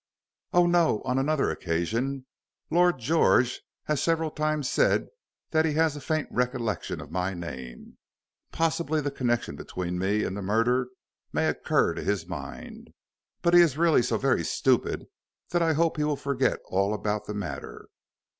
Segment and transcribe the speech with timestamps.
[0.51, 2.25] "Oh, no on another occasion.
[2.71, 5.09] Lord George has several times said
[5.51, 7.99] that he has a faint recollection of my name.
[8.51, 10.87] Possibly the connection between me and the murder
[11.31, 12.95] may occur to his mind,
[13.43, 15.05] but he is really so very stupid
[15.51, 17.87] that I hope he will forget all about the matter."